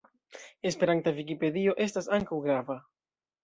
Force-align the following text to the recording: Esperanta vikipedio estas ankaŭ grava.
Esperanta 0.69 1.13
vikipedio 1.19 1.77
estas 1.87 2.11
ankaŭ 2.21 2.43
grava. 2.51 2.83